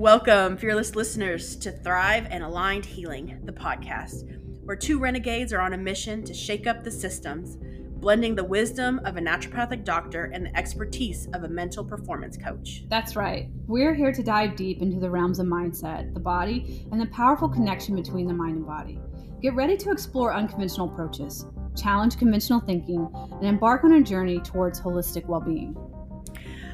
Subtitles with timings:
[0.00, 4.24] Welcome, fearless listeners, to Thrive and Aligned Healing, the podcast,
[4.64, 7.58] where two renegades are on a mission to shake up the systems,
[8.00, 12.84] blending the wisdom of a naturopathic doctor and the expertise of a mental performance coach.
[12.88, 13.50] That's right.
[13.66, 17.50] We're here to dive deep into the realms of mindset, the body, and the powerful
[17.50, 18.98] connection between the mind and body.
[19.42, 21.44] Get ready to explore unconventional approaches,
[21.76, 25.76] challenge conventional thinking, and embark on a journey towards holistic well being.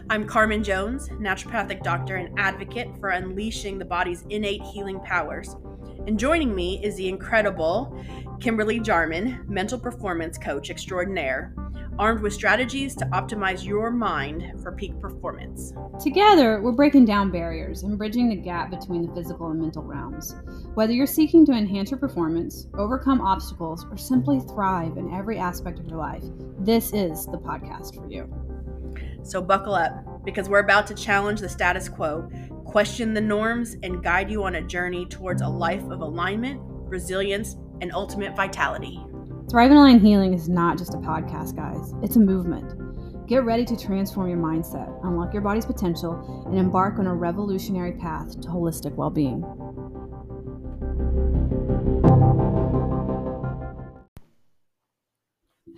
[0.08, 5.56] I'm Carmen Jones, naturopathic doctor and advocate for unleashing the body's innate healing powers.
[6.06, 8.00] And joining me is the incredible
[8.38, 11.56] Kimberly Jarman, mental performance coach extraordinaire,
[11.98, 15.72] armed with strategies to optimize your mind for peak performance.
[16.00, 20.36] Together, we're breaking down barriers and bridging the gap between the physical and mental realms.
[20.74, 25.80] Whether you're seeking to enhance your performance, overcome obstacles, or simply thrive in every aspect
[25.80, 26.22] of your life,
[26.60, 28.30] this is the podcast for you.
[29.26, 32.30] So buckle up because we're about to challenge the status quo,
[32.64, 37.56] question the norms, and guide you on a journey towards a life of alignment, resilience,
[37.80, 39.04] and ultimate vitality.
[39.50, 43.26] Thrive and Align Healing is not just a podcast, guys, it's a movement.
[43.26, 47.94] Get ready to transform your mindset, unlock your body's potential, and embark on a revolutionary
[47.94, 49.42] path to holistic well being.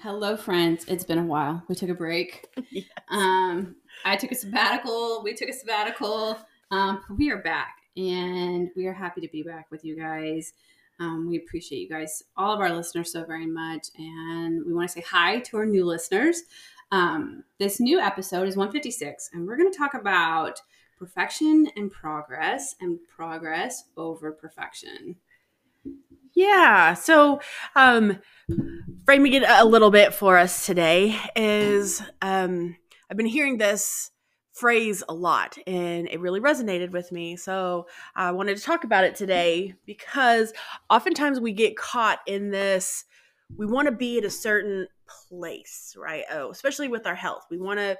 [0.00, 0.84] Hello, friends.
[0.86, 1.64] It's been a while.
[1.66, 2.46] We took a break.
[2.70, 2.84] Yes.
[3.08, 5.22] Um, I took a sabbatical.
[5.24, 6.38] We took a sabbatical.
[6.70, 10.52] Um, we are back, and we are happy to be back with you guys.
[11.00, 14.88] Um, we appreciate you guys, all of our listeners, so very much, and we want
[14.88, 16.42] to say hi to our new listeners.
[16.92, 20.60] Um, this new episode is 156, and we're going to talk about
[20.98, 25.16] perfection and progress, and progress over perfection.
[26.34, 26.94] Yeah.
[26.94, 27.40] So,
[27.74, 28.18] um,
[29.04, 32.76] framing it a little bit for us today is um,
[33.10, 34.10] I've been hearing this
[34.52, 37.36] phrase a lot and it really resonated with me.
[37.36, 40.52] So, I wanted to talk about it today because
[40.90, 43.04] oftentimes we get caught in this
[43.56, 44.86] we want to be at a certain
[45.30, 46.24] place, right?
[46.30, 47.46] Oh, especially with our health.
[47.50, 47.96] We want to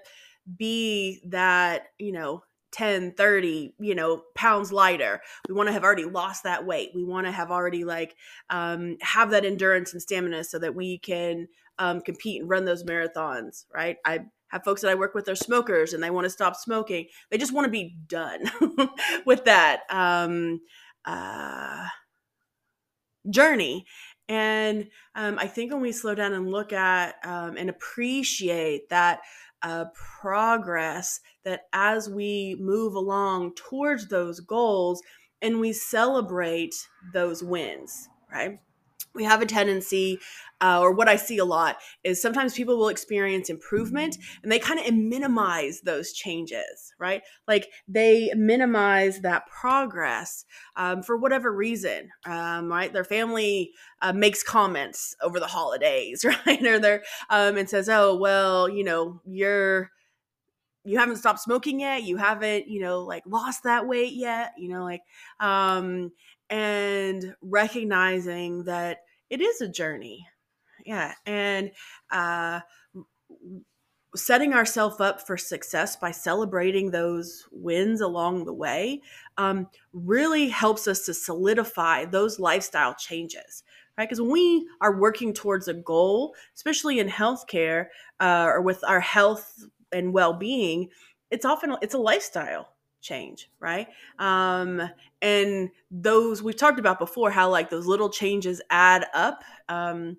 [0.56, 2.42] be that, you know,
[2.72, 5.20] 10 30 you know pounds lighter.
[5.48, 6.90] We want to have already lost that weight.
[6.94, 8.16] We want to have already like
[8.50, 11.48] um, have that endurance and stamina so that we can
[11.78, 13.96] um, compete and run those marathons right?
[14.04, 17.06] I have folks that i work with are smokers and they want to stop smoking.
[17.30, 18.50] They just want to be done
[19.26, 20.60] with that um,
[21.04, 21.86] uh,
[23.30, 23.86] journey.
[24.30, 29.20] And um, i think when we slow down and look at um, and appreciate that
[29.62, 29.86] uh,
[30.20, 35.02] progress that as we move along towards those goals
[35.40, 36.74] and we celebrate
[37.14, 38.58] those wins, right?
[39.14, 40.18] We have a tendency
[40.60, 44.58] uh, or what I see a lot is sometimes people will experience improvement and they
[44.58, 47.22] kind of minimize those changes, right?
[47.46, 50.44] Like they minimize that progress
[50.76, 52.92] um, for whatever reason, um, right?
[52.92, 53.72] Their family
[54.02, 56.64] uh, makes comments over the holidays, right?
[56.66, 59.90] Or they're um, and says, "Oh, well, you know, you're."
[60.88, 64.68] You haven't stopped smoking yet you haven't you know like lost that weight yet you
[64.68, 65.02] know like
[65.40, 66.10] um
[66.50, 70.26] and recognizing that it is a journey.
[70.84, 71.72] Yeah and
[72.10, 72.60] uh
[74.16, 79.02] setting ourselves up for success by celebrating those wins along the way
[79.36, 83.62] um, really helps us to solidify those lifestyle changes
[83.98, 84.08] right?
[84.08, 87.88] Because when we are working towards a goal especially in healthcare
[88.18, 90.88] uh, or with our health and well-being
[91.30, 92.68] it's often it's a lifestyle
[93.00, 93.88] change right?
[94.18, 94.90] Um
[95.22, 100.16] and those we've talked about before how like those little changes add up um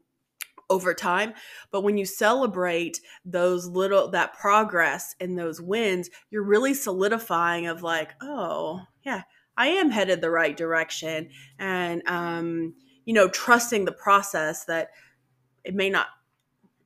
[0.70, 1.34] over time
[1.72, 7.82] but when you celebrate those little that progress and those wins you're really solidifying of
[7.82, 9.24] like oh yeah
[9.58, 12.74] i am headed the right direction and um
[13.06, 14.90] you know trusting the process that
[15.64, 16.08] it may not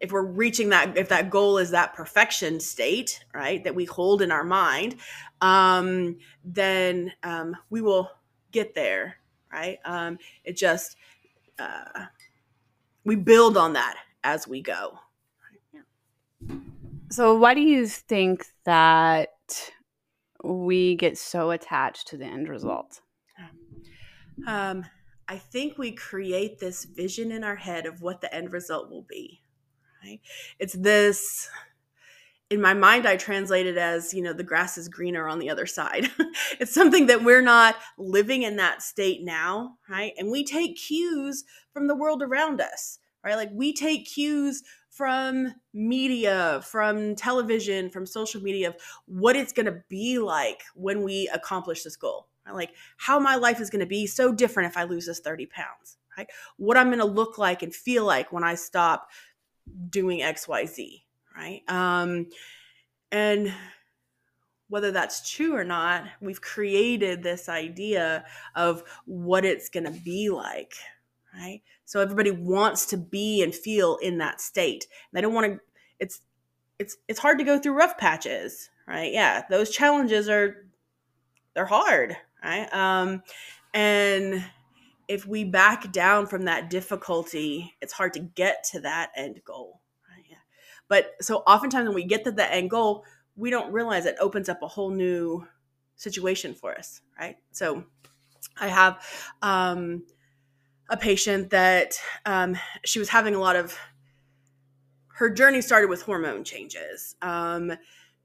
[0.03, 4.21] if we're reaching that if that goal is that perfection state right that we hold
[4.21, 4.97] in our mind
[5.41, 8.11] um, then um, we will
[8.51, 9.17] get there
[9.53, 9.79] right?
[9.85, 10.97] Um, it just
[11.59, 12.05] uh,
[13.05, 14.99] we build on that as we go.
[17.11, 19.29] So why do you think that
[20.43, 23.01] we get so attached to the end result?
[24.47, 24.83] Um,
[25.29, 29.03] i think we create this vision in our head of what the end result will
[29.03, 29.42] be
[30.59, 31.49] It's this
[32.49, 35.49] in my mind i translate it as you know the grass is greener on the
[35.49, 36.09] other side
[36.59, 41.45] it's something that we're not living in that state now right and we take cues
[41.71, 48.05] from the world around us right like we take cues from media from television from
[48.05, 52.55] social media of what it's going to be like when we accomplish this goal right?
[52.55, 55.47] Like how my life is going to be so different if I lose this 30
[55.47, 56.27] pounds, right?
[56.57, 59.07] What I'm going to look like and feel like when I stop
[59.89, 61.03] doing XYZ,
[61.35, 61.61] right?
[61.67, 62.27] Um,
[63.11, 63.53] and
[64.69, 68.25] whether that's true or not, we've created this idea
[68.55, 70.73] of what it's going to be like,
[71.33, 71.61] right?
[71.85, 74.87] So everybody wants to be and feel in that state.
[75.11, 75.59] They don't want to
[75.99, 76.21] it's
[76.79, 79.13] it's it's hard to go through rough patches, right?
[79.13, 80.65] Yeah, those challenges are
[81.53, 82.67] they're hard, right?
[82.73, 83.21] Um
[83.73, 84.43] and
[85.07, 89.81] if we back down from that difficulty, it's hard to get to that end goal.
[90.09, 90.25] Right?
[90.29, 90.37] Yeah.
[90.87, 93.05] But so oftentimes when we get to the end goal,
[93.35, 95.47] we don't realize it opens up a whole new
[95.95, 97.37] situation for us, right?
[97.51, 97.83] So
[98.57, 99.03] I have
[99.41, 100.03] um,
[100.89, 101.93] a patient that
[102.25, 103.77] um, she was having a lot of
[105.15, 107.15] her journey started with hormone changes.
[107.21, 107.73] Um,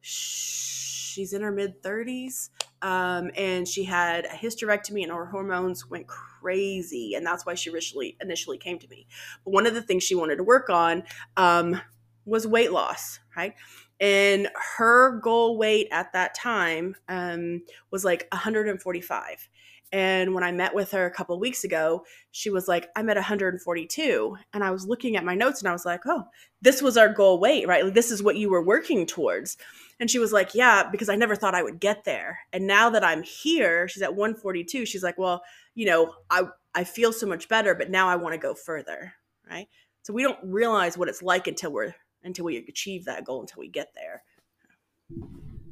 [0.00, 2.50] she's in her mid 30s
[2.82, 7.70] um, and she had a hysterectomy and her hormones went crazy and that's why she
[7.70, 9.06] initially initially came to me.
[9.44, 11.04] But one of the things she wanted to work on
[11.36, 11.80] um,
[12.24, 13.54] was weight loss right?
[14.00, 19.48] And her goal weight at that time um, was like 145
[19.92, 23.16] and when i met with her a couple weeks ago she was like i'm at
[23.16, 26.24] 142 and i was looking at my notes and i was like oh
[26.60, 27.84] this was our goal weight right?
[27.84, 29.56] Like this is what you were working towards.
[30.00, 32.40] And she was like yeah because i never thought i would get there.
[32.52, 35.42] And now that i'm here she's at 142 she's like well
[35.74, 36.44] you know i
[36.74, 39.14] i feel so much better but now i want to go further
[39.48, 39.68] right?
[40.02, 43.60] So we don't realize what it's like until we're until we achieve that goal until
[43.60, 44.22] we get there.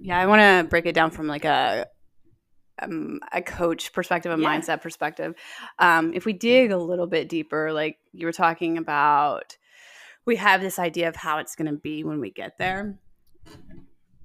[0.00, 1.86] Yeah i want to break it down from like a
[2.80, 4.48] um, a coach perspective, a Yeah.
[4.48, 5.34] mindset perspective.
[5.78, 9.56] Um, if we dig a little bit deeper, like you were talking about,
[10.24, 12.98] we have this idea of how it's going to be when we get there.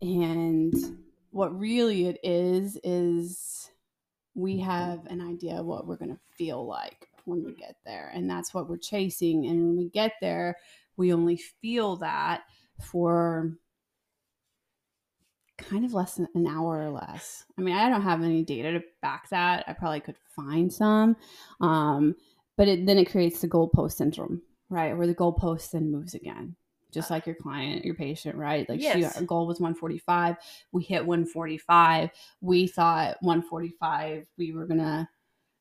[0.01, 0.74] And
[1.30, 3.69] what really it is, is
[4.33, 8.12] we have an idea of what we're going to feel like when we get there.
[8.13, 9.45] And that's what we're chasing.
[9.45, 10.57] And when we get there,
[10.98, 12.44] we only feel that
[12.81, 13.56] for
[15.71, 17.45] kind of less than an hour or less.
[17.57, 19.63] I mean, I don't have any data to back that.
[19.68, 21.15] I probably could find some.
[21.62, 22.15] Um,
[22.57, 24.95] but it, then it creates the goalpost syndrome, right?
[24.97, 26.56] Where the goalpost then moves again.
[26.91, 28.68] Just like your client, your patient, right?
[28.68, 30.35] Like she, our goal was 145.
[30.73, 32.09] We hit 145.
[32.41, 35.07] We thought 145, we were going to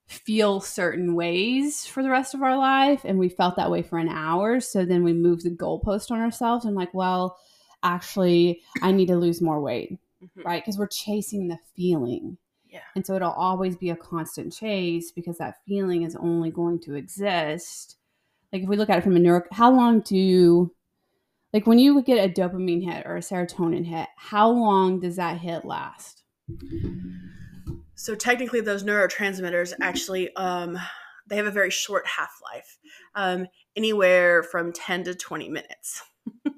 [0.08, 3.02] feel certain ways for the rest of our life.
[3.04, 4.58] And we felt that way for an hour.
[4.58, 7.38] So then we moved the goalpost on ourselves and like, well,
[7.82, 10.44] actually, I need to lose more weight, Mhm.
[10.44, 10.62] right?
[10.62, 12.36] Because we're chasing the feeling.
[12.68, 16.78] yeah And so it'll always be a constant chase because that feeling is only going
[16.80, 17.96] to exist.
[18.52, 20.72] Like if we look at it from a neuro, how long do,
[21.52, 25.38] like when you get a dopamine hit or a serotonin hit, how long does that
[25.38, 26.22] hit last?
[27.94, 30.78] So technically, those neurotransmitters actually um,
[31.28, 32.78] they have a very short half life,
[33.14, 33.46] um,
[33.76, 36.02] anywhere from ten to twenty minutes.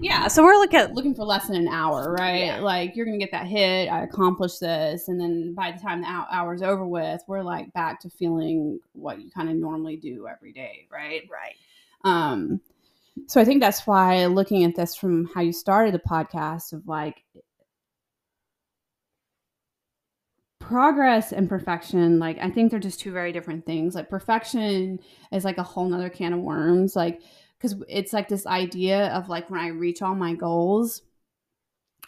[0.00, 2.44] Yeah, so we're looking at looking for less than an hour, right?
[2.44, 2.60] Yeah.
[2.60, 6.06] Like you're gonna get that hit, I accomplished this, and then by the time the
[6.06, 10.28] hou- hour's over with, we're like back to feeling what you kind of normally do
[10.28, 11.22] every day, right?
[11.30, 11.56] Right.
[12.04, 12.60] Um,
[13.26, 16.86] so I think that's why looking at this from how you started the podcast of
[16.86, 17.24] like
[20.60, 23.94] progress and perfection, like I think they're just two very different things.
[23.94, 25.00] Like perfection
[25.32, 27.22] is like a whole nother can of worms, like
[27.58, 31.02] because it's like this idea of like when I reach all my goals,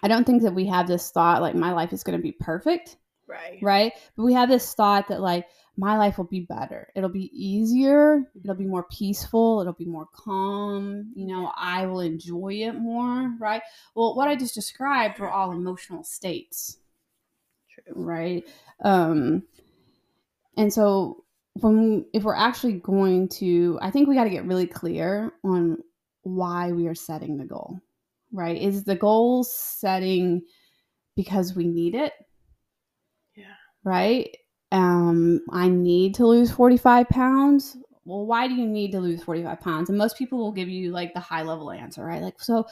[0.02, 2.32] I don't think that we have this thought like my life is going to be
[2.32, 2.96] perfect
[3.30, 3.58] Right.
[3.62, 3.92] right?
[4.16, 6.88] But we have this thought that like my life will be better.
[6.96, 8.24] It'll be easier.
[8.42, 9.60] It'll be more peaceful.
[9.60, 11.12] It'll be more calm.
[11.14, 13.62] You know, I will enjoy it more, right?
[13.94, 16.78] Well, what I just described were all emotional states,
[17.70, 18.02] True.
[18.02, 18.44] right?
[18.84, 19.44] Um,
[20.56, 21.24] and so
[21.62, 25.78] when if we're actually going to, I think we got to get really clear on
[26.22, 27.80] why we are setting the goal,
[28.32, 28.60] right?
[28.60, 30.42] Is the goal setting
[31.16, 32.12] because we need it?
[33.34, 33.54] Yeah.
[33.84, 34.36] right?
[34.72, 37.76] Um, I need to lose 45 pounds.
[38.04, 39.88] Well, why do you need to lose 45 pounds?
[39.88, 42.22] And most people will give you like the high level answer, right?
[42.22, 42.66] Like, so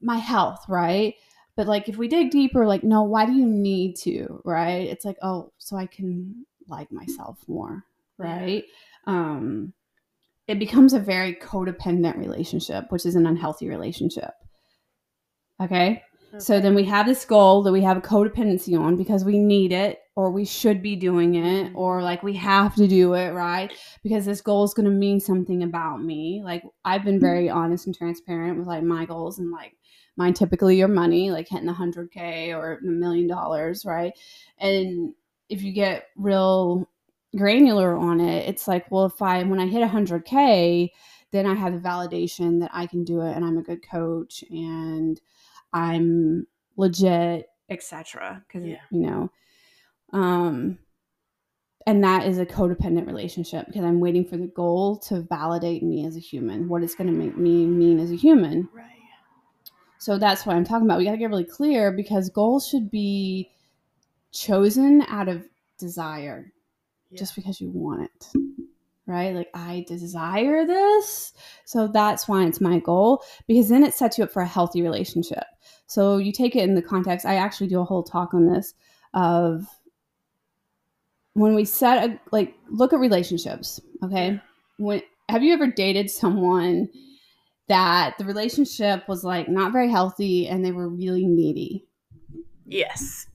[0.00, 1.14] my health, right?
[1.56, 4.86] But like, if we dig deeper, like, no, why do you need to, right?
[4.86, 7.84] It's like, oh, so I can like myself more.
[8.20, 8.64] Right?
[9.06, 9.72] Um,
[10.46, 14.32] it becomes a very codependent relationship, which is an unhealthy relationship.
[15.60, 16.02] Okay.
[16.38, 19.72] So then we have this goal that we have a codependency on because we need
[19.72, 23.72] it or we should be doing it or like we have to do it, right?
[24.04, 26.40] Because this goal is going to mean something about me.
[26.44, 29.76] Like I've been very honest and transparent with like my goals and like
[30.16, 34.12] mine typically are money, like hitting a 100K or a million dollars, right?
[34.58, 35.14] And
[35.48, 36.88] if you get real
[37.36, 40.90] granular on it, it's like, well, if I when I hit 100k,
[41.30, 44.42] then I have the validation that I can do it and I'm a good coach
[44.50, 45.20] and
[45.72, 46.46] I'm
[46.76, 48.42] legit, etc.
[48.46, 48.80] Because Yeah.
[48.90, 49.30] you know,
[50.12, 50.78] um,
[51.86, 56.04] and that is a codependent relationship because I'm waiting for the goal to validate me
[56.06, 58.68] as a human, what it's going to make me mean as a human.
[58.74, 58.86] Right.
[59.98, 60.98] So that's what I'm talking about.
[60.98, 63.50] We got to get really clear because goals should be
[64.32, 65.46] chosen out of
[65.78, 66.52] desire,
[67.10, 67.18] Yeah.
[67.18, 68.26] just because you want it.
[69.06, 69.34] Right?
[69.34, 71.32] Like, I desire this.
[71.64, 74.82] So that's why it's my goal because then it sets you up for a healthy
[74.82, 75.44] relationship.
[75.86, 77.26] So you take it in the context.
[77.26, 78.74] I actually do a whole talk on this
[79.12, 79.66] of
[81.32, 83.80] when we set a, like, look at relationships.
[84.04, 84.40] Okay.
[84.78, 86.88] When, have you ever dated someone
[87.66, 91.86] that the relationship was like not very healthy and they were really needy?
[92.66, 93.26] Yes.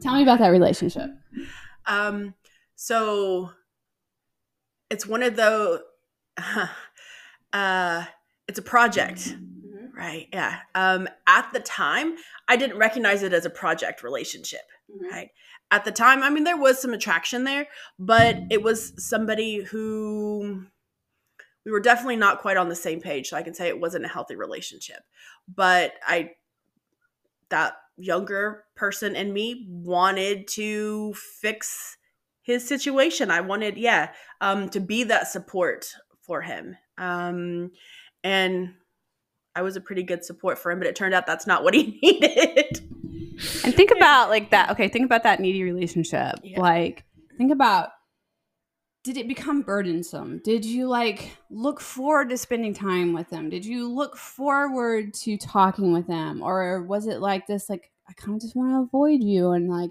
[0.00, 1.10] Tell me about that relationship.
[1.86, 2.34] Um,
[2.76, 3.50] so
[4.90, 5.82] it's one of the
[7.54, 8.04] Uh,
[8.48, 9.36] it's a project,
[9.96, 10.26] right?
[10.32, 10.58] Yeah.
[10.74, 12.16] Um, at the time,
[12.48, 14.62] I didn't recognize it as a project relationship.
[15.00, 15.30] Right.
[15.70, 20.66] At the time, I mean, there was some attraction there, but it was somebody who
[21.64, 23.28] we were definitely not quite on the same page.
[23.28, 25.02] So I can say it wasn't a healthy relationship.
[25.48, 26.32] But I,
[27.50, 31.96] that younger person in me wanted to fix
[32.44, 33.30] his situation.
[33.30, 34.10] I wanted, yeah,
[34.40, 36.76] um, to be that support for him.
[36.96, 37.72] Um,
[38.22, 38.74] and
[39.56, 41.74] I was a pretty good support for him, but it turned out that's not what
[41.74, 42.80] he needed.
[43.64, 44.70] And think about like that.
[44.70, 46.36] Okay, think about that needy relationship.
[46.42, 46.60] Yeah.
[46.60, 47.04] Like,
[47.36, 47.90] think about
[49.04, 50.40] did it become burdensome?
[50.42, 53.50] Did you like look forward to spending time with them?
[53.50, 56.42] Did you look forward to talking with them?
[56.42, 59.68] Or was it like this, like, I kind of just want to avoid you and
[59.68, 59.90] like,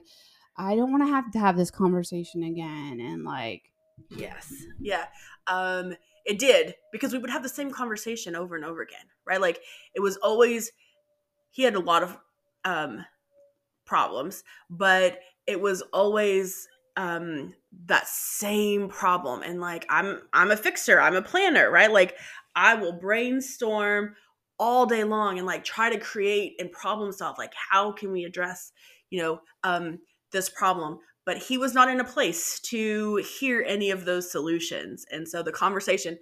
[0.57, 2.99] I don't want to have to have this conversation again?
[2.99, 3.71] And like,
[4.09, 4.53] Yes.
[4.79, 5.05] Yeah.
[5.47, 5.95] Um
[6.25, 9.41] it did because we would have the same conversation over and over again, right?
[9.41, 9.59] Like
[9.93, 10.71] it was always
[11.51, 12.17] he had a lot of
[12.65, 13.05] um
[13.85, 17.53] problems, but it was always um
[17.85, 21.91] that same problem and like I'm I'm a fixer, I'm a planner, right?
[21.91, 22.15] Like
[22.55, 24.15] I will brainstorm
[24.59, 28.23] all day long and like try to create and problem solve like how can we
[28.23, 28.71] address,
[29.09, 29.99] you know, um
[30.33, 35.05] this problem but he was not in a place to hear any of those solutions
[35.11, 36.17] and so the conversation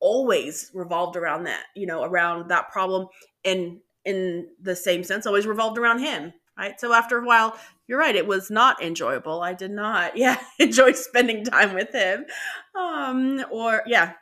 [0.00, 3.06] always revolved around that you know around that problem
[3.44, 6.78] and in the same sense always revolved around him right?
[6.78, 9.40] So after a while you're right it was not enjoyable.
[9.40, 12.26] I did not yeah enjoy spending time with him
[12.78, 14.12] um or yeah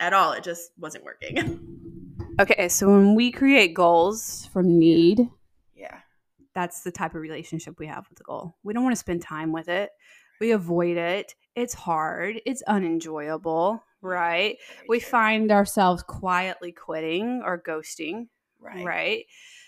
[0.00, 0.32] at all.
[0.32, 1.60] It just wasn't working.
[2.40, 5.28] Okay, so when we create goals from need,
[6.54, 8.56] that's the type of relationship we have with the goal.
[8.62, 9.90] We don't want to spend time with it.
[10.40, 11.34] We avoid it.
[11.54, 12.40] It's hard.
[12.46, 14.56] It's unenjoyable, right?
[14.88, 18.28] We find ourselves quietly quitting or ghosting,
[18.58, 19.24] right right?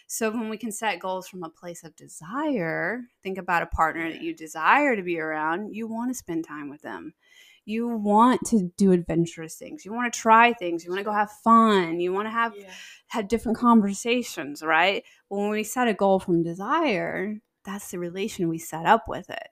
[0.07, 4.11] So when we can set goals from a place of desire, think about a partner
[4.13, 7.15] that you desire to be around, you want to spend time with them.
[7.65, 9.85] You want to do adventurous things.
[9.85, 10.85] You want to try things.
[10.85, 12.01] You want to go have fun.
[12.01, 12.71] You want to have yeah
[13.13, 15.05] had different conversations, right?
[15.29, 19.29] Well, when we set a goal from desire, that's the relation we set up with
[19.29, 19.49] it,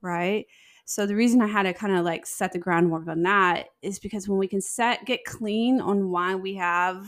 [0.00, 0.46] right?
[0.86, 3.98] So the reason I had to kind of like set the groundwork on that is
[3.98, 7.06] because when we can set get clean on why we have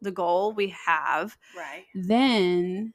[0.00, 2.94] the goal we have, right then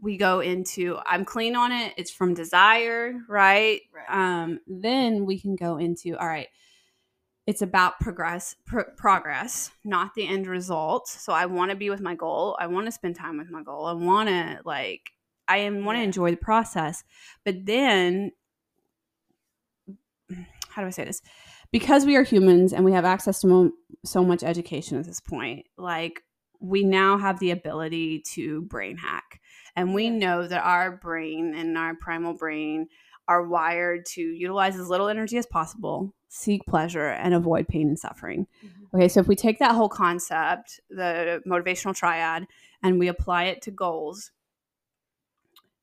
[0.00, 1.94] we go into I'm clean on it.
[1.96, 3.80] It's from desire, right?
[3.92, 6.48] right um, then we can go into all right
[7.46, 12.00] it's about progress pr- progress not the end result so i want to be with
[12.00, 15.10] my goal i want to spend time with my goal i want to like
[15.48, 16.04] i am want to Yeah.
[16.04, 17.04] enjoy the process
[17.46, 18.32] but then
[20.68, 21.22] how do i say this
[21.72, 23.72] because we are humans and we have access to mo-
[24.04, 26.20] so much education at this point like
[26.60, 29.40] we now have the ability to brain hack
[29.78, 32.88] and we know that our brain and our primal brain
[33.28, 37.98] are wired to utilize as little energy as possible, seek pleasure, and avoid pain and
[37.98, 38.48] suffering.
[38.64, 38.92] Mhm.
[38.92, 42.48] Okay, so if we take that whole concept, the motivational triad,
[42.82, 44.32] and we apply it to goals,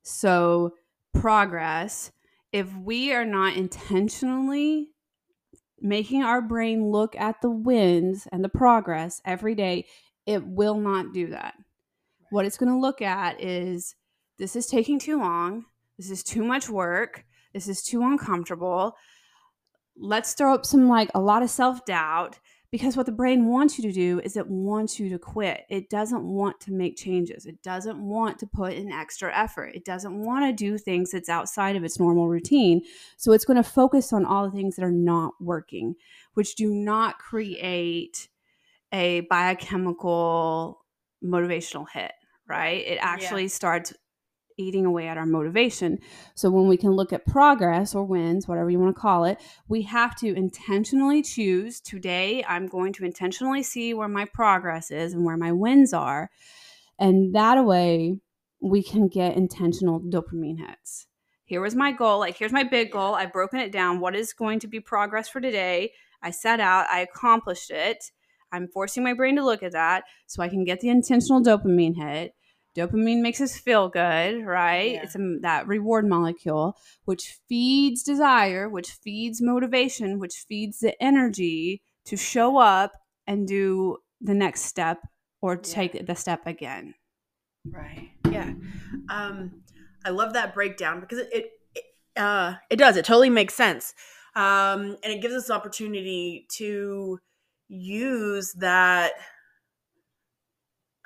[0.03, 0.73] so
[1.13, 2.11] progress,
[2.51, 4.89] if we are not intentionally
[5.79, 9.85] making our brain look at the wins and the progress every day,
[10.25, 11.55] it will not do that.
[12.31, 13.95] What it's going to look at is
[14.37, 15.65] this is taking too long.
[15.97, 17.25] This is too much work.
[17.53, 18.95] This is too uncomfortable.
[19.97, 22.39] Let's throw up some like a lot of self doubt
[22.71, 25.61] because what the brain wants you to do is it wants you to quit.
[25.69, 27.45] It doesn't want to make changes.
[27.45, 29.67] It doesn't want to put in extra effort.
[29.73, 32.81] It doesn't want to do things that's outside of its normal routine.
[33.15, 35.95] So it's going to focus on all the things that are not working,
[36.33, 38.27] which do not create
[38.91, 40.84] a biochemical
[41.25, 42.11] motivational hit,
[42.47, 42.85] right?
[42.85, 43.49] It actually yeah.
[43.49, 43.93] starts
[44.57, 45.99] eating away at our motivation.
[46.33, 49.37] So when we can look at progress or wins, whatever you want to call it,
[49.67, 55.13] we have to intentionally choose today I'm going to intentionally see where my progress is
[55.13, 56.29] and where my wins are.
[56.97, 58.19] And that way
[58.61, 61.07] we can get intentional dopamine hits.
[61.43, 62.19] Here was my goal.
[62.19, 63.13] Like, here's my big goal.
[63.13, 63.99] I've broken it down.
[63.99, 65.91] What is going to be progress for today?
[66.21, 68.11] I set out, I accomplished it.
[68.55, 71.95] I'm forcing my brain to look at that so I can get the intentional dopamine
[71.95, 72.33] hit.
[72.75, 74.93] Dopamine makes us feel good right?
[74.93, 75.03] Yeah.
[75.03, 81.81] it's a, that reward molecule which feeds desire which feeds motivation which feeds the energy
[82.05, 82.91] to show up
[83.27, 84.99] and do the next step
[85.41, 85.61] or yeah.
[85.61, 86.95] take the step again.
[87.65, 88.11] Right.
[88.29, 88.53] Yeah.
[89.09, 89.63] Um
[90.03, 91.83] i love that breakdown because it, it, it
[92.17, 92.97] uh it does.
[92.97, 93.93] It totally makes sense.
[94.35, 97.19] Um and it gives us opportunity to
[97.67, 99.13] use that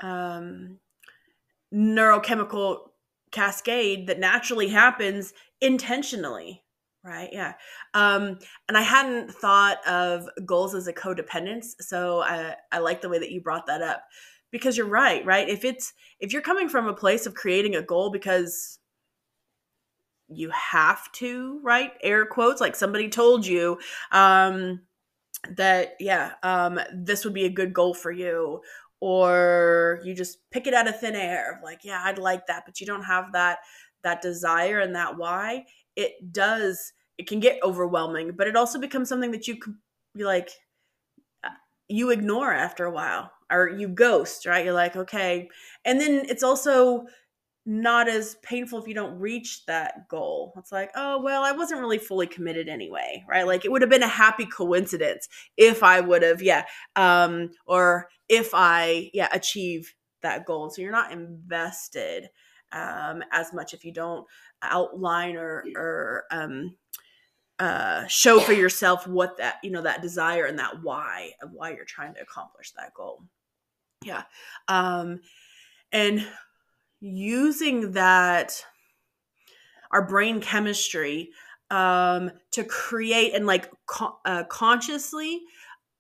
[0.02, 0.78] um
[1.74, 2.80] neurochemical
[3.32, 6.64] cascade that naturally happens intentionally
[7.04, 7.30] right?
[7.32, 7.54] Yeah.
[7.94, 13.10] Um and i hadn't thought of goals as a codependence so i i like the
[13.10, 14.04] way that you brought that up.
[14.52, 15.48] Because you're right right?
[15.48, 18.80] If it's if you're coming from a place of creating a goal because
[20.28, 21.94] you have to right?
[22.04, 23.80] Air quotes like somebody told you
[24.12, 24.82] um
[25.56, 28.62] that yeah um this would be a good goal for you
[29.00, 32.80] or you just pick it out of thin air like yeah i'd like that but
[32.82, 33.60] you don't have that
[34.04, 35.64] that desire and that why
[35.96, 39.76] it does it can get overwhelming but it also becomes something that you could
[40.16, 40.50] be like
[41.44, 41.50] uh,
[41.88, 44.66] you ignore after a while or you ghost right?
[44.66, 45.50] You're like okay
[45.86, 47.06] and then it's also
[47.70, 50.54] not as painful if you don't reach that goal.
[50.58, 53.46] It's like, oh, well, I wasn't really fully committed anyway, right?
[53.46, 58.10] Like it would have been a happy coincidence if I would have, yeah, um, or
[58.28, 60.72] if I, yeah, achieve that goal.
[60.72, 62.30] So you're not invested
[62.72, 64.26] um, as much if you don't
[64.64, 66.76] outline or, or, um,
[67.60, 71.70] uh, show for yourself what that, you know, that desire and that why of why
[71.70, 73.22] you're trying to accomplish that goal.
[74.04, 74.24] Yeah.
[74.68, 75.20] Um,
[75.92, 76.26] and
[77.02, 78.64] using that
[79.92, 81.30] our brain chemistry
[81.72, 85.42] um, to create and like co- uh, consciously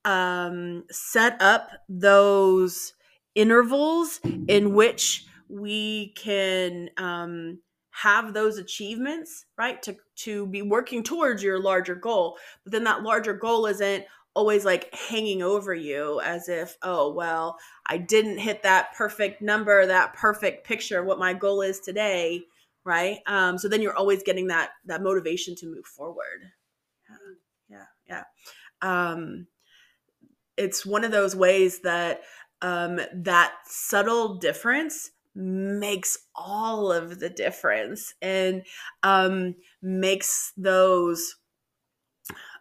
[0.05, 2.93] um, set up those
[3.35, 7.59] intervals in which we can um,
[7.91, 12.37] have those achievements right to to be working towards your larger goal.
[12.63, 14.05] But then that larger goal isn't
[14.39, 19.85] always like hanging over you as if, oh, well, I didn't hit that perfect number,
[19.85, 22.43] that perfect picture what my goal is today,
[22.85, 23.17] right?
[23.27, 26.53] Um, so then you're always getting that that motivation to move forward.
[27.69, 28.23] Yeah, yeah,
[28.81, 29.11] yeah.
[29.11, 29.47] Um,
[30.55, 32.21] it's one of those ways that
[32.61, 38.63] um, that subtle difference makes all of the difference and
[39.03, 41.35] um, makes those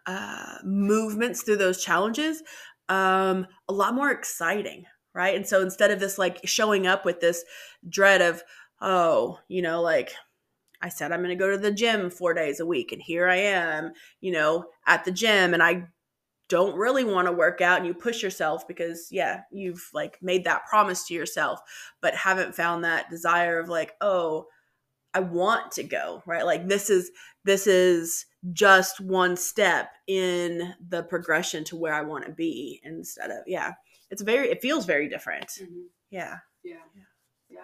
[0.05, 2.43] uh, movements through those challenges
[2.89, 5.35] um, a lot more exciting, right?
[5.35, 7.43] And so instead of this like showing up with this
[7.87, 8.43] dread of,
[8.81, 10.11] oh, you know, like
[10.81, 13.27] I said, I'm going to go to the gym four days a week, and here
[13.29, 15.87] I am, you know, at the gym, and I
[16.47, 20.45] don't really want to work out and you push yourself because yeah you've like made
[20.45, 21.59] that promise to yourself
[22.01, 24.47] but haven't found that desire of like oh
[25.13, 26.45] I want to go, right?
[26.45, 27.11] Like this is
[27.43, 33.31] this is just one step in the progression to where I want to be instead
[33.31, 33.73] of yeah.
[34.09, 35.47] It's very it feels very different.
[35.61, 35.81] Mm-hmm.
[36.09, 36.37] Yeah.
[36.63, 36.75] Yeah.
[37.49, 37.59] Yeah.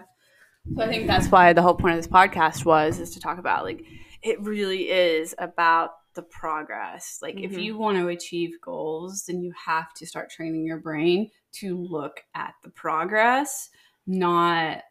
[0.75, 3.38] So I think that's why the whole point of this podcast was is to talk
[3.38, 3.83] about like
[4.21, 7.19] it really is about the progress.
[7.21, 7.53] Like mm-hmm.
[7.53, 11.77] if you want to achieve goals, then you have to start training your brain to
[11.77, 13.69] look at the progress,
[14.07, 14.81] not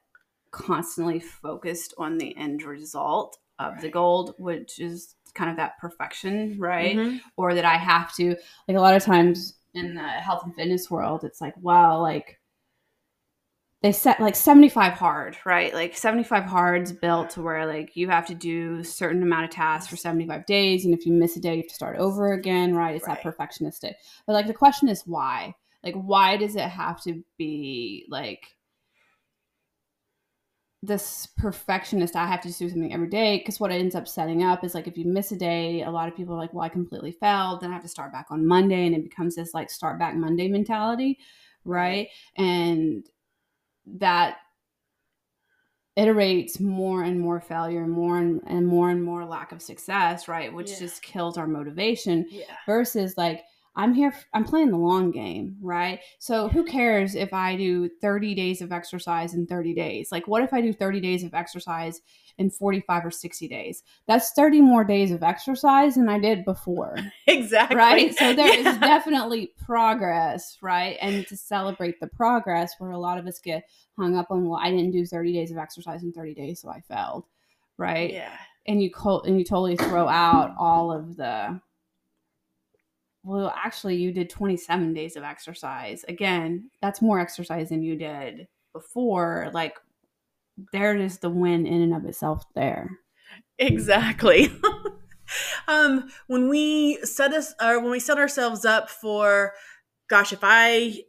[0.51, 3.83] constantly focused on the end result of right.
[3.83, 6.97] the goal, which is kind of that perfection, right?
[6.97, 7.17] Mm-hmm.
[7.37, 8.37] Or that I have to,
[8.69, 12.39] like a lot of times in the health and fitness world, it's like, well, like
[13.83, 15.75] they set like 75 hard, right?
[15.75, 19.51] Like 75 hard's built to where like you have to do a certain amount of
[19.51, 20.87] tasks for 75 days.
[20.87, 22.95] And if you miss a day, you have to start over again, right?
[22.95, 23.23] It's right.
[23.23, 23.93] that perfectionistic.
[24.27, 25.55] But like the question is why?
[25.83, 28.47] Like, why does it have to be like
[30.87, 34.43] this perfectionist i have to do something every day because what it ends up setting
[34.43, 36.65] up is like if you miss a day a lot of people are like well
[36.65, 39.55] i completely failed then i have to start back on monday and it becomes this
[39.55, 41.19] like start back monday mentality
[41.65, 43.09] right and
[43.87, 44.39] that
[45.97, 50.53] iterates more and more failure more and, and more and more lack of success right
[50.53, 50.79] which Yeah.
[50.81, 52.57] just kills our motivation Yeah.
[52.67, 53.45] versus like
[53.77, 56.01] I'm here, I'm playing the long game, right?
[56.21, 60.13] So who cares if I do 30 days of exercise in 30 days?
[60.13, 62.01] Like, what if I do 30 days of exercise
[62.39, 63.83] in 45 or 60 days?
[64.07, 67.77] That's 30 more days of exercise than I did before, Exactly.
[67.77, 68.15] right?
[68.15, 68.79] So there is Yeah.
[68.79, 70.97] definitely progress, right?
[71.01, 73.65] And to celebrate the progress, where a lot of us get
[73.97, 76.69] hung up on, well, I didn't do 30 days of exercise in 30 days, so
[76.69, 77.25] I failed,
[77.77, 78.13] right?
[78.13, 78.37] Yeah.
[78.67, 78.91] and you
[79.25, 81.61] and you totally throw out all of the
[83.25, 88.47] well actually you did 27 days of exercise again that's more exercise than you did
[88.73, 89.77] before like
[90.73, 92.91] there is the win in and of itself there
[93.59, 94.51] Exactly.
[95.69, 99.53] um, when we set us or when we set ourselves up for,
[100.09, 101.01] gosh, if I,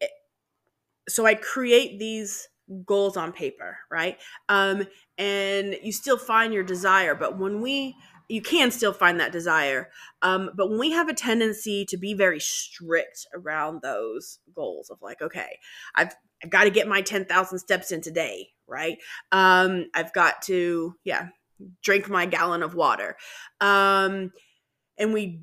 [1.08, 2.47] so I create these
[2.86, 4.17] goals on paper, right?
[4.49, 7.95] Um, and you still find your desire, but when we,
[8.27, 9.89] you can still find that desire.
[10.21, 15.01] Um, but when we have a tendency to be very strict around those goals of
[15.01, 15.59] like, okay,
[15.93, 18.97] I've I've got to get my 10,000 steps in today, right?
[19.31, 21.29] Um, I've got to, yeah,
[21.81, 23.15] drink my gallon of water.
[23.61, 24.31] Um,
[24.97, 25.41] and we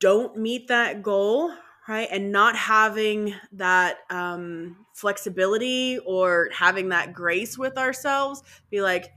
[0.00, 1.52] don't meet that goal,
[1.88, 2.08] right?
[2.10, 9.12] And not having that um, flexibility or having that grace with ourselves, be like,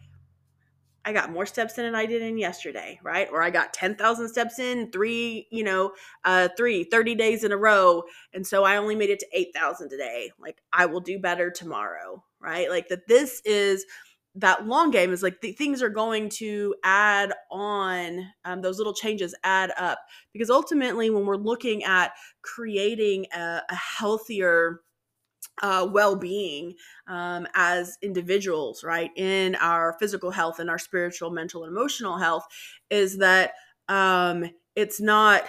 [1.06, 3.28] I got more steps in than I did in yesterday, right?
[3.32, 5.94] Or I got 10,000 steps in three, you know,
[6.26, 8.04] uh, three, 30 days in a row.
[8.34, 10.32] And so I only made it to 8,000 today.
[10.40, 12.70] Like I will do better tomorrow, right?
[12.70, 13.86] Like that this is
[14.36, 18.94] that long game is like the things are going to add on um, those little
[18.94, 20.00] changes add up
[20.34, 24.82] because ultimately when we're looking at creating a, a healthier
[25.62, 26.76] uh, well-being
[27.08, 32.46] um, as individuals right in our physical health and our spiritual mental and emotional health
[32.90, 33.54] is that
[33.88, 34.46] um,
[34.76, 35.44] it's not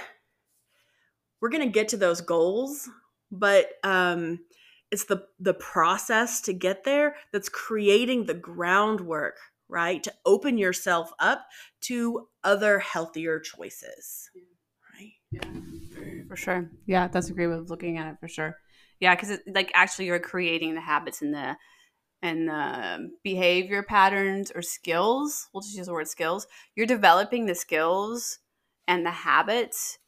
[1.40, 2.88] we're going to get to those goals
[3.31, 4.40] but um,
[4.90, 11.12] it's the the process to get there that's creating the groundwork right to open yourself
[11.18, 11.46] up
[11.81, 14.31] to other healthier choices
[14.94, 15.61] right yeah
[16.31, 16.70] for sure.
[16.87, 18.57] Yeah, that's a great way of looking at it for sure.
[19.01, 21.57] Yeah, because like actually you're creating the habits and the
[22.23, 25.49] and the behavior patterns or skills.
[25.53, 26.47] We'll just use the word skills.
[26.77, 28.39] You're developing the skills
[28.87, 29.99] and the habits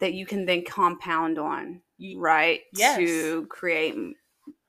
[0.00, 1.82] that you can then compound on,
[2.16, 2.60] right?
[2.74, 2.98] Yes.
[2.98, 3.94] To create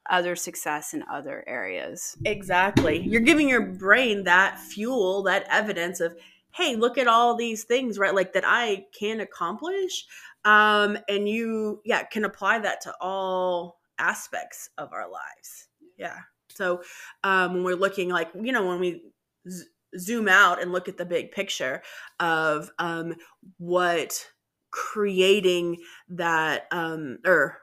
[0.09, 2.17] other success in other areas.
[2.25, 2.99] Exactly.
[2.99, 6.15] You're giving your brain that fuel, that evidence of,
[6.51, 8.13] hey, look at all these things, right?
[8.13, 10.05] Like that I can accomplish.
[10.45, 15.67] Um, and you, yeah, can apply that to all aspects of our lives.
[15.97, 16.17] Yeah.
[16.49, 16.81] So
[17.23, 19.03] um, when we're looking like, you know, when we
[19.47, 19.65] z-
[19.97, 21.81] zoom out and look at the big picture
[22.19, 23.15] of um,
[23.57, 24.25] what
[24.71, 25.77] creating
[26.09, 27.59] that, um, or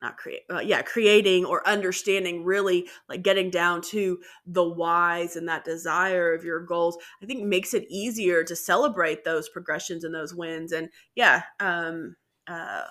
[0.00, 5.48] not create uh, yeah creating or understanding really like getting down to the whys and
[5.48, 10.14] that desire of your goals i think makes it easier to celebrate those progressions and
[10.14, 12.14] those wins and yeah um
[12.46, 12.82] uh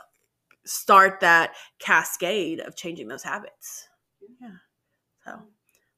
[0.68, 3.88] start that cascade of changing those habits.
[4.42, 4.50] Yeah.
[5.26, 5.40] So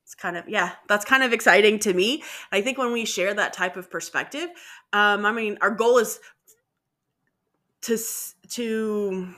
[0.03, 2.23] it's kind of yeah that's kind of exciting to me.
[2.51, 4.49] I think when we share that type of perspective
[4.93, 6.19] um i mean our goal is
[7.81, 9.33] to s- to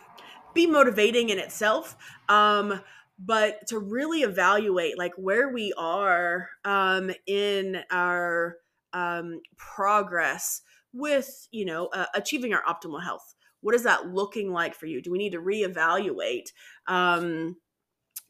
[0.53, 1.95] be motivating in itself
[2.29, 2.81] um
[3.23, 8.57] but to really evaluate like where we are um in our
[8.93, 10.61] um progress
[10.93, 13.35] with you know uh, achieving our optimal health.
[13.61, 15.01] What is that looking like for you?
[15.01, 16.49] Do we need to reevaluate
[16.87, 17.57] um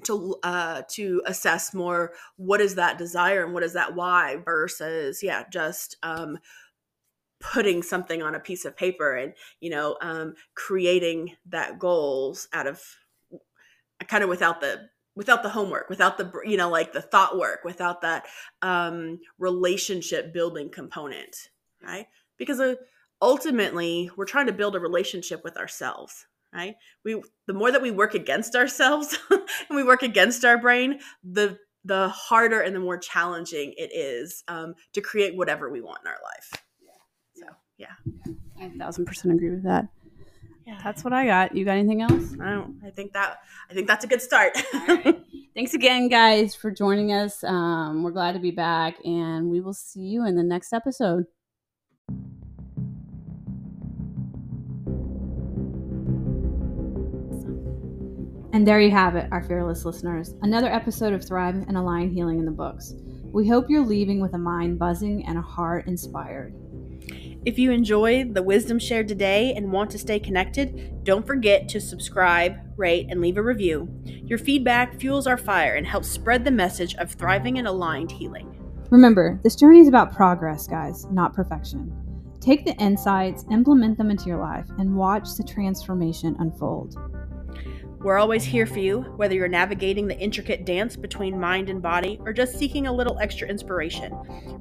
[0.04, 5.22] to uh to assess more what is that desire and what is that why versus
[5.22, 6.38] yeah just um
[7.42, 12.68] putting something on a piece of paper and you know um creating that goals out
[12.68, 12.82] of
[14.08, 17.60] kind of without the without the homework without the you know like the thought work
[17.64, 18.26] without that
[18.62, 21.50] um relationship building component
[21.84, 22.08] right?
[22.38, 22.76] Because uh,
[23.22, 26.76] ultimately we're trying to build a relationship with ourselves right?
[27.06, 31.58] We the more that we work against ourselves and we work against our brain the
[31.84, 36.08] the harder and the more challenging it is um, to create whatever we want in
[36.08, 36.62] our life
[37.82, 38.14] yeah
[38.60, 39.88] I a thousand percent agree with that.
[40.66, 40.80] Yeah.
[40.84, 41.56] That's what I got.
[41.56, 42.36] You got anything else?
[42.40, 42.80] I don't.
[42.86, 43.40] I think that.
[43.70, 44.58] I think that's a good start.
[44.88, 45.20] Right.
[45.54, 47.44] Thanks again, guys, for joining us.
[47.44, 51.26] Um, we're glad to be back, and we will see you in the next episode.
[58.54, 60.36] And there you have it, our fearless listeners.
[60.42, 62.94] Another episode of Thrive and Align Healing in the books.
[63.26, 66.54] We hope you're leaving with a mind buzzing and a heart inspired.
[67.44, 71.82] If you enjoyed the wisdom shared today and want to stay connected, don't forget to
[71.82, 73.90] subscribe, rate, and leave a review.
[74.06, 78.56] Your feedback fuels our fire and helps spread the message of thriving and aligned healing.
[78.92, 81.92] Remember, this journey is about progress, guys, not perfection.
[82.40, 86.96] Take the insights, implement them into your life, and watch the transformation unfold.
[88.04, 92.20] We're always here for you, whether you're navigating the intricate dance between mind and body
[92.22, 94.12] or just seeking a little extra inspiration.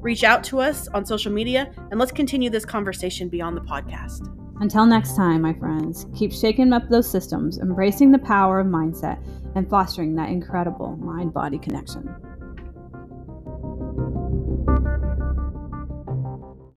[0.00, 4.28] Reach out to us on social media and let's continue this conversation beyond the podcast.
[4.60, 9.18] Until next time, my friends, keep shaking up those systems, embracing the power of mindset,
[9.54, 12.14] and fostering that incredible mind body connection.